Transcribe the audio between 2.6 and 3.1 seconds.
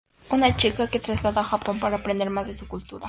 cultura.